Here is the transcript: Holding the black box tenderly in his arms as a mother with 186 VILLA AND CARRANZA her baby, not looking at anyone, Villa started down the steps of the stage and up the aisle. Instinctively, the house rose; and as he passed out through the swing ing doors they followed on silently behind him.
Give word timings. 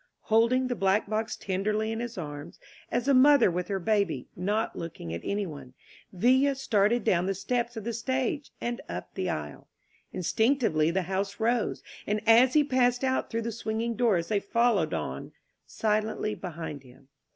Holding 0.21 0.67
the 0.67 0.73
black 0.75 1.07
box 1.07 1.35
tenderly 1.37 1.91
in 1.91 1.99
his 1.99 2.17
arms 2.17 2.59
as 2.91 3.07
a 3.07 3.13
mother 3.13 3.51
with 3.51 3.69
186 3.69 4.31
VILLA 4.33 4.33
AND 4.35 4.47
CARRANZA 4.47 4.55
her 4.57 4.67
baby, 4.71 4.73
not 4.73 4.75
looking 4.75 5.13
at 5.13 5.21
anyone, 5.23 5.73
Villa 6.11 6.55
started 6.55 7.03
down 7.03 7.27
the 7.27 7.35
steps 7.35 7.77
of 7.77 7.83
the 7.83 7.93
stage 7.93 8.49
and 8.59 8.81
up 8.89 9.13
the 9.13 9.29
aisle. 9.29 9.67
Instinctively, 10.11 10.89
the 10.89 11.03
house 11.03 11.39
rose; 11.39 11.83
and 12.07 12.19
as 12.27 12.55
he 12.55 12.63
passed 12.63 13.03
out 13.03 13.29
through 13.29 13.43
the 13.43 13.51
swing 13.51 13.81
ing 13.81 13.93
doors 13.93 14.29
they 14.29 14.39
followed 14.39 14.95
on 14.95 15.33
silently 15.67 16.33
behind 16.33 16.81
him. 16.81 17.09